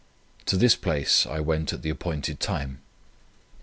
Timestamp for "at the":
1.73-1.91